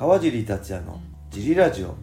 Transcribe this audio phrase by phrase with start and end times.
[0.00, 1.94] 川尻達也のジリラジオ。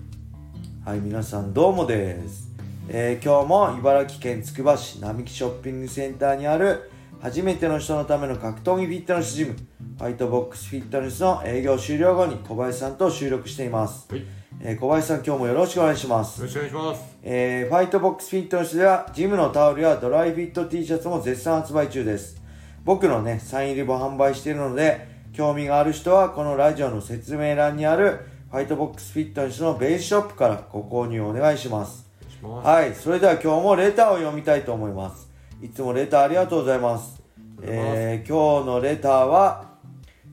[0.85, 2.47] はい皆さんどうもです、
[2.89, 14.27] えー今日も茨城県つくば市並木ショッピングセンターにある初めての人のための格闘技フィットネスジムファイトボックスフィットネスの営業終了後に小林さんと収録しています、はい、よ
[14.61, 16.43] えー小林さん今日もよろしくお願いします。
[16.43, 17.17] ろしくお願いします。
[17.23, 22.39] えーファイトボックスフィットネスではジムのタオルやドライフィット T シャツも絶賛発売中です。
[22.85, 32.09] 僕のねサイン入りも販売しているので興味がある人はこのラジオの説明欄にあるファイトボックスフィットネスのベースショップからご購入お願いします。
[32.19, 32.67] お願いします。
[32.67, 32.95] はい。
[32.95, 35.29] それでは今日もレターを読みたいと思います。
[35.61, 37.21] いつもレターありがとうございます。
[37.37, 38.01] ありがとうございます。
[38.01, 39.66] えー今日のレターは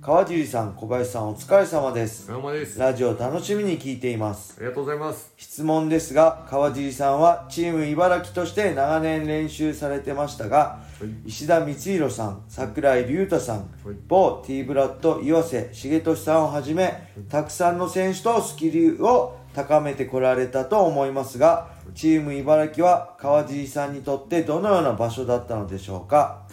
[0.04, 2.30] 川尻さん小林さんお疲れ様です。
[2.30, 2.78] お疲れ様です。
[2.78, 4.54] ラジオ楽しみに聞いています。
[4.58, 5.32] ありがとうございます。
[5.38, 13.66] 質問ですが川尻さんはチーム茨城として長年練習されてましたがはい、石田光弘さん櫻井隆太さんはい。
[14.06, 26.43] 某 T ブラッド岩瀬重俊さんをはじめたくさんの選手とスキルを高めてこられたと思いますがチーム茨城は川尻さんにとってどのような場所だったのでしょうか？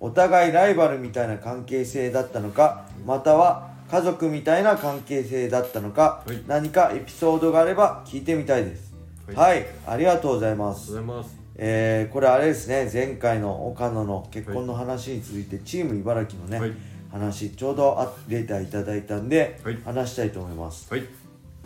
[0.00, 6.42] お互いライバルみたいな関係性だったのかまたは家族みたいな関係性だったのか、はい。
[6.46, 8.94] 何かエピソードがあれば聞いてみたいです。
[9.34, 9.60] は、はい。
[9.60, 11.38] いありがとうございまありがとすうございます。
[11.56, 12.90] えー、これあれですね。
[12.92, 16.72] 前回の岡野の結婚の話に続いて、チーム茨城のね、はい。
[17.12, 19.78] 話ちょうどあレーターいただいたんで、はい。
[19.84, 21.04] 話したいと思います、はい、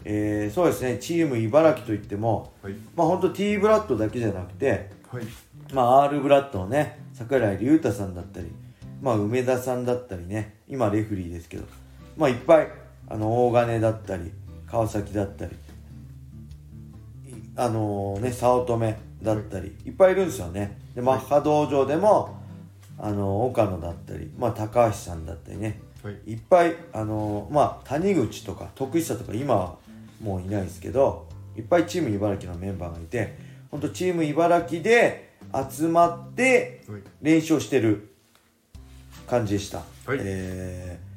[0.04, 0.98] えー、そうですね。
[0.98, 5.24] チーム茨城といってもはい、まあ本当 T ブラッドだけじゃなくてはい、
[5.72, 8.52] まあ、R ブラッドのね櫻井隆太さんだったり、
[9.00, 11.64] まあ、梅田さんだったりね今レフリーですけど、
[12.16, 12.68] まあ、いっぱい
[13.08, 14.30] あの大金だったり
[14.66, 15.56] 川崎だったりい
[17.56, 20.78] あのね早乙女だったり、い、っぱいいるんですよね。
[20.94, 22.36] でマッハ道場でも
[22.98, 25.80] あの岡野だったり、まあ、高橋さんだったりね。
[26.02, 29.76] はい、いっぱいあのまあ谷口とか徳久とか今は
[30.22, 35.36] もういないですけどいっぱいチーム茨城のメンバーがいて本当チーム茨城で
[35.70, 38.14] 集まってはい、練習をしてる
[39.26, 40.18] 感じでした、はい。
[40.20, 41.08] えー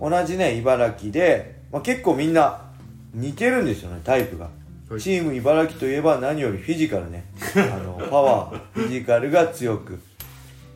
[0.00, 2.70] 同じね茨城で、まあ、結構みんな
[3.12, 4.48] 似てるんですよねタイプが、
[4.88, 5.00] はい。
[5.00, 7.24] チーム茨城といえば何よりフィジカルね。
[7.56, 9.98] あのパワーフィジカルが強く。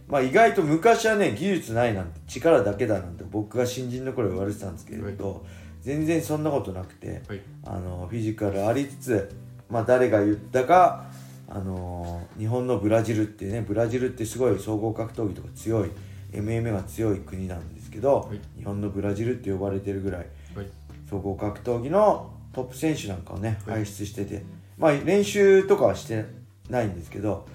[0.09, 5.47] まあ意外と昔はね技術ないなんて力だけだなんて僕が新人の頃言われてたんですけれど、
[5.81, 9.31] 全然そんなことなくて、はい、あのフィジカルありつつ、
[9.72, 11.06] まあ、誰が言ったか、
[11.49, 15.91] あの日本のブラジルってねブラジルってすごい総合格闘技とか強い
[16.31, 18.41] MMA が強い国なんですけど、はい。
[18.59, 20.66] 日本のブラジルって呼ばれてるぐらいはい、
[21.09, 23.77] 総合格闘技のトップ選手なんかをねはい。
[23.77, 24.44] 輩出してて、
[24.77, 26.27] まあ練習とかはして
[26.69, 27.47] ないんですけど、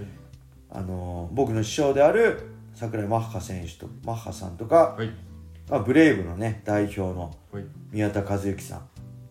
[0.71, 2.41] あの僕の師匠である
[2.73, 5.11] 櫻井マッハ選手とマッハさんとか、はい、
[5.69, 8.89] まあ、ブレイブのね代表のはい、宮田和幸さん。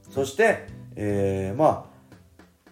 [0.09, 1.96] そして、えーまあ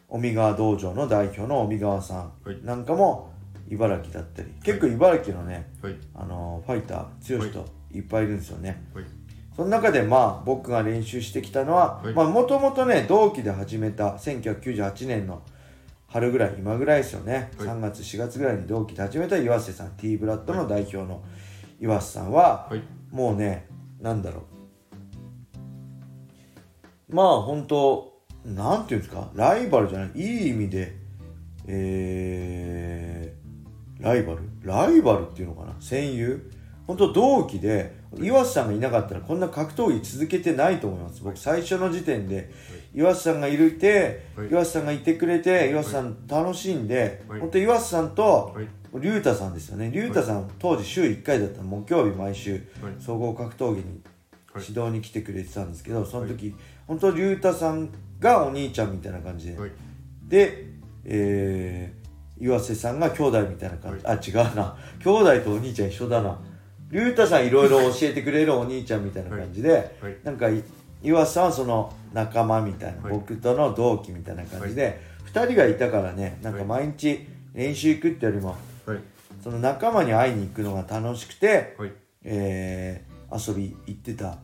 [0.08, 2.56] 尾身川道場の代表の尾身川さはい。
[2.56, 3.32] んなんかも
[3.68, 4.48] 茨城だったり。
[4.62, 8.00] 結構茨城のね、はい、あのファイター強い人い。
[8.00, 9.04] っぱいいるんですよね、はい、
[9.54, 15.42] その中でまあ僕が練習してきたのはもともとね同期で始めた1998年の
[16.08, 17.68] 春ぐらい今ぐらいですよね、はい。
[17.68, 21.22] 3月4月ぐらいに同期で始めた岩瀬さん T ブラッドの代表の
[21.80, 23.66] 岩瀬さんは、はい、もうね
[24.00, 24.42] なんだろ
[27.10, 27.14] う。
[27.14, 28.13] まあ本当
[28.44, 29.30] なんていうんですか？
[29.34, 30.10] ライバルじゃない。
[30.14, 30.96] いい意味で
[31.66, 34.40] えー、ライバル？
[34.62, 35.74] ライバルっていうのかな？
[35.80, 36.40] 戦友？
[36.86, 41.22] 本当同期で岩瀬さんがいなかったらこんな格闘技続けてないと思います。
[41.22, 42.52] 僕最初の時点で
[42.94, 44.48] 岩瀬さんがいるて、はい。
[44.48, 47.40] 岩瀬さんがいてくれて岩瀬さん楽しんで、はい。
[47.40, 48.68] 本当岩瀬さんと、はい、
[49.00, 49.90] 龍太さんですよね。
[49.90, 51.64] 龍太さん、当時週1回だったの。
[51.68, 54.02] 木曜日毎週はい、総合格闘技に
[54.52, 54.64] はい。
[54.68, 56.54] 指導に来てくれてたんですけどその時、
[56.86, 57.88] 本当龍太さん
[58.24, 59.70] がお兄ちゃんみたいな感じで、はい、
[60.26, 60.64] で、
[61.04, 64.76] えー、岩瀬さんが兄弟みたいな感じ、あ違うな。
[65.04, 66.40] 兄弟とお兄ちゃん一緒だな。
[66.90, 70.62] 龍太さんいろいろ教えてくれるお兄ちゃんみたいな感じで、はい、なんかい
[71.02, 73.12] 岩瀬さんはその仲間みたいな、はい。
[73.12, 78.56] 僕との同期みたいな感じで、2人がいたからねなんか毎日練習行くってよりも
[78.86, 78.98] はい、
[79.42, 81.92] その仲間に会いに行くのが楽しくて、はい、
[82.22, 84.38] えー遊び行ってた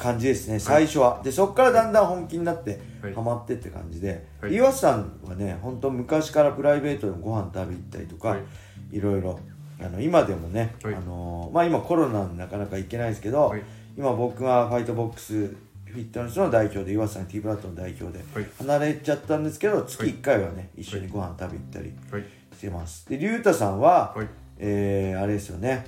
[0.00, 0.58] 感じですね。
[0.58, 1.20] 最初は。
[1.22, 3.14] でそこからだんだん本気になってはい。
[3.14, 4.54] ハマってって感じで、はい。
[4.54, 8.96] 岩瀬さんはね本当昔からプライベートでもご飯食べ行ったりとか、はい。
[8.96, 9.38] い、ろいろ
[9.80, 10.94] あの今でもね、はい。
[10.94, 13.62] あのーまあ今コロナでなかなか行けないですけど、はい。
[13.96, 18.46] 今僕がファイトボックスフィットネスの代表で岩瀬さん T ブラッドの代表ではい。
[18.58, 20.12] 離れちゃったんですけど月はい。
[20.12, 22.24] 1回はね一緒にご飯食べ行ったりはい、
[22.56, 23.08] してます。
[23.08, 25.84] で龍太さんは、はい、えーあれですよね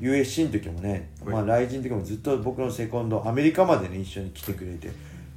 [0.00, 1.34] USC の時もね、はい。
[1.34, 4.90] まあ、来人の時もずっと僕のセコンドアメリカまでね一緒に来てくれて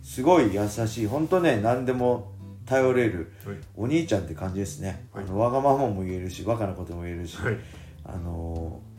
[0.03, 2.31] すごい優しい本当ね何でも
[2.65, 3.55] 頼れるはい。
[3.75, 5.23] お兄ちゃんって感じですね、はい。
[5.25, 7.57] あのわがままも言えるしバカなことも言えるし、はい。
[8.05, 8.91] あのー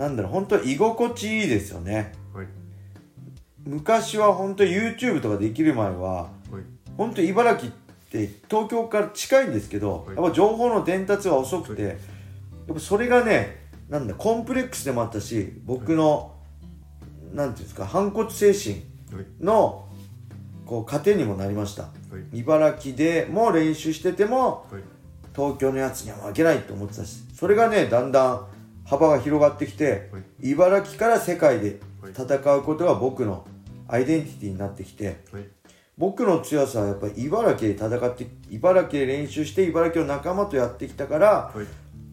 [0.00, 2.12] なんだろう本当居心地いいですよね。
[2.32, 2.46] はい。
[3.66, 6.30] 昔は本当 YouTube とかできる前ははい。
[6.96, 7.74] 本当茨城っ
[8.10, 10.16] て東京から近いんですけど、はい。
[10.16, 11.96] やっぱ情報の伝達は遅くて、やっ
[12.74, 13.59] ぱそれがね
[13.90, 16.36] なんだコンプレックスでもあったし僕の、
[17.34, 18.76] なんていうんですか反骨精神
[19.12, 19.26] はい。
[19.40, 19.88] の
[20.64, 21.82] こう糧にもなりました。
[21.82, 21.88] は
[22.32, 22.38] い。
[22.38, 24.82] 茨城でも練習しててもはい。
[25.34, 28.46] 東京のやつには負けないと思ってたしそれがねだんだん
[28.84, 30.50] 幅が広がってきて、はい。
[30.50, 32.12] 茨城から世界ではい。
[32.12, 33.44] 戦うことが僕の
[33.88, 35.44] アイデンティティになってきてはい。
[35.98, 41.66] 僕の強さはやっぱり茨城で戦って茨城で練習して茨城の仲間とやってきたからはい。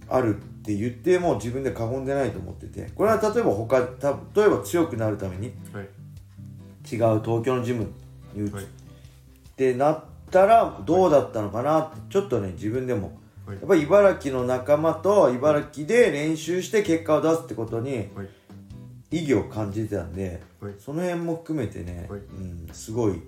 [0.09, 5.83] あるって言っても自分で過言でないと思っててこれは例えば他た例えば強くなるためにはい。
[5.83, 7.89] 違う東京のジム
[8.33, 8.65] に移っはい。
[9.55, 11.79] てなったらどうだったのかな？
[11.83, 13.17] ってちょっとね自分でも。
[13.45, 13.55] はい。
[13.55, 18.29] やっぱり茨城の仲間と茨城で練習して結果を出すってことにはい。
[19.09, 20.73] 意義を感じてたんではい。
[20.79, 22.19] その辺も含めてね、はい。
[22.19, 23.21] うん、すごい、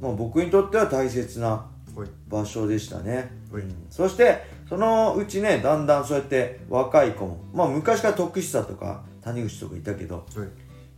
[0.00, 1.48] まあ、僕にとっては大切な
[1.94, 2.08] はい。
[2.28, 3.62] 場所でしたね、はい。
[3.62, 3.86] うん。
[3.90, 4.38] そして
[4.72, 10.48] そのうちねだんだんそうやって若い子もまあ昔から徳久とか谷口とかいたけどはい。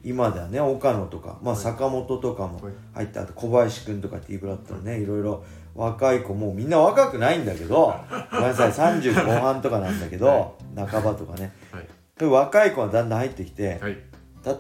[0.05, 1.63] 今ではね岡野とか、まあ、はい。
[1.65, 2.75] 坂本とかもはい。
[2.95, 5.05] 入ってあと小林君とか T ブラッドのねい。
[5.05, 5.45] ろいろ
[5.75, 7.93] 若い子もうみんな若くないんだけど
[8.31, 11.53] ごめんなさい30後半とかなんだけど、は半ばとかね。
[11.73, 11.89] はい。
[12.17, 13.99] で若い子がだんだん入ってきて、はい。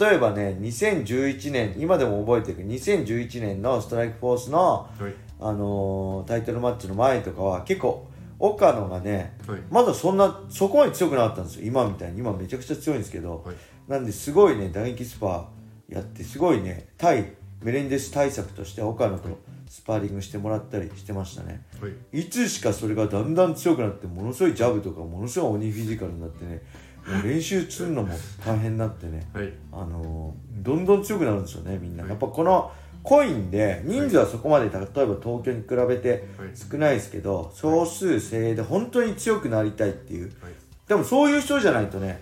[0.00, 5.14] 例えばね2011年今でも覚えてるけど2011年のストライクフォースの、はい。
[5.38, 8.08] あのータイトルマッチの前とかは結構
[8.38, 9.60] 岡野がねはい。
[9.70, 11.66] まだそんなそこまで強くなかったんですよ。
[11.66, 12.18] 今みたいに。
[12.18, 13.56] 今めちゃくちゃ強いんですけど、はい。
[13.88, 17.32] なんですごいね打撃スパーやってすごいね対
[17.62, 19.28] メレンデス対策として岡野と
[19.68, 21.64] スパーリングしてもらったりしてましたね。
[21.80, 22.20] はい。
[22.20, 26.62] いつしかそれがだんだん強くなってものすごいジャブとかものすごい鬼フィジカルになってね
[27.06, 28.14] もう練習するのも
[28.44, 29.26] 大変になってね。
[29.32, 29.52] はい。
[29.72, 32.06] あのーどんどん強くなるんですよねみんな。
[32.06, 32.72] やっぱこの
[33.04, 36.48] コインで人数はそこまで例えば東京に比べてはい。
[36.56, 40.32] 少ないですけど少数精鋭で本当に強くなりたいっていう。
[40.42, 40.52] はい。
[40.88, 42.20] でもそういう人じゃないとね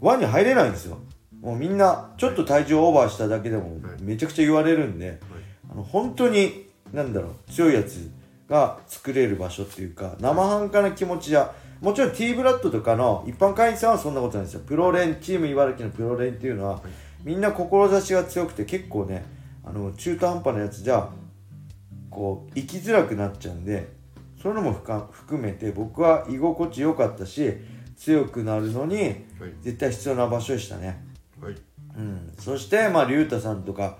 [0.00, 0.98] 輪に入れないんですよ。
[1.40, 4.02] もうみんなちょっと体重オーバーしただけでもはい。
[4.02, 5.20] めちゃくちゃ言われるんで
[5.70, 8.10] あの本当になんだろう強いやつ
[8.48, 14.60] が作れる場所っていうか生半可な気持ちじゃもちろん T ブラッドとかの一般会員さんはそんなことないんですよ。
[14.64, 16.80] プロ連チーム茨城のプロ連っていうのは、
[17.24, 19.24] みんな志が強くて結構ね
[19.64, 21.08] あの中途半端なやつじゃ
[22.10, 23.88] こう生きづらくなっちゃうんで
[24.40, 27.54] そういうのも含めて僕は居心地良かったし
[27.96, 29.16] 強くなるのにはい。
[29.62, 31.02] 絶対必要な場所でしたね、
[31.40, 31.54] はい。
[31.96, 33.98] うん、そしてまあ龍太さんとかは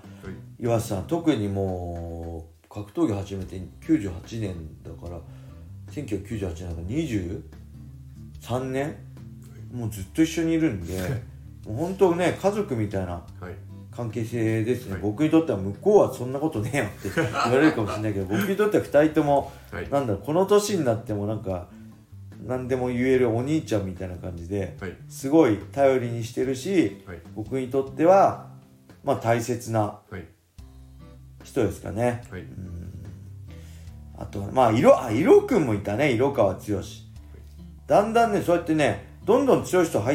[0.59, 0.63] い。
[0.63, 5.19] 岩瀬さん特にもう格闘技始めて98年だから
[5.91, 8.95] 1998年だから23年
[9.73, 10.99] もうずっと一緒にいるんで
[11.67, 13.55] もう本当ね家族みたいなはい
[13.95, 15.01] 関係性ですね、はい。
[15.01, 19.89] 僕にとっては向こうはそんなことねえよって言われるかもしれないけど僕にとっては2人ともはい。
[19.89, 21.67] なんだろうこの年になってもなんか
[22.45, 24.95] 何でも言えるお兄ちゃんみたいな感じではい。
[25.07, 27.19] すごい頼りにしてるしはい。
[27.35, 28.47] 僕にとっては
[29.03, 30.25] まあ大切なはい。
[31.43, 32.23] 人ですかね。
[32.29, 32.43] はい。
[34.17, 36.11] あとはまあ色あ色くんもいたね。
[36.11, 36.59] 色川剛。
[37.87, 40.11] だんだんねそうやってねどんどん強い人が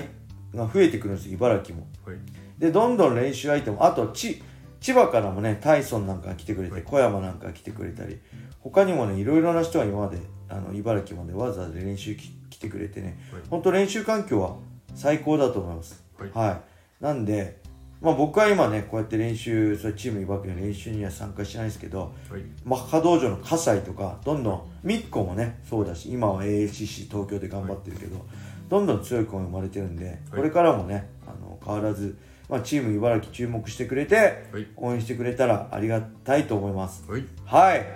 [0.67, 1.87] 増えてくるんですよ茨城も。
[2.05, 2.17] はい
[2.61, 4.43] でどんどん練習相手もあとち
[4.81, 6.83] 千葉からもねタイソンなんかが来てくれて、はい。
[6.83, 8.21] 小山なんかが来てくれたり
[8.61, 13.43] 他にもねいろいろな人が今まであの茨城までわざわざ練習き来てくれてね、はい。
[13.49, 14.57] 本当練習環境は
[14.95, 16.05] 最高だと思います。
[16.35, 16.61] は
[17.01, 17.03] い。
[17.03, 17.59] なんで
[18.03, 22.43] まあ僕は今ねこうやって練習それチーム茨城の練習には参加してないですけどはい。
[22.65, 28.27] マッハ道場の葛西とかどんどんミッコもねそうだし今は AACC 東京で頑張ってるけど、
[28.69, 32.17] どんどん強い子が生まれてるんで、これからもねあの変わらず、
[32.51, 34.67] まあ、チーム茨城注目してくれてはい。
[34.77, 37.05] 応援してくれたらありがたいと思います。
[37.09, 37.25] はい。
[37.47, 37.87] はい。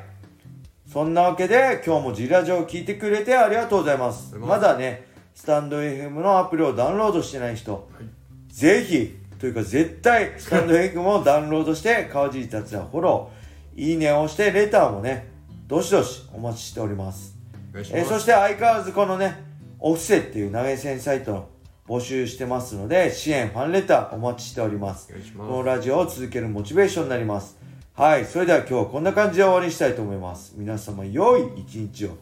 [0.91, 4.37] そんなわけで今日もジラジオを聞いてくれてありがとうございます。
[4.37, 8.55] まだねスタンド FM のアプリをダウンロードしてない人はい。
[8.55, 15.27] ぜひというか絶対スタンド FM をダウンロードして 川尻達也フォローいいねを押してレターもね
[15.67, 17.37] どしどしお待ちしております。
[17.75, 19.43] えーそして相変わらずこのね
[19.81, 21.49] オフセっていう投げ銭サイトを
[21.87, 25.13] 募集してますので支援ファンレターお待ちしております。
[25.37, 27.59] このラジオを続けるモチベーションになります。
[27.95, 30.55] はいそれでは今日はこんな感じで終わりにしたいと思います。
[30.57, 32.17] 皆様良い一日を。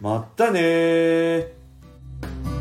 [0.00, 2.57] またねー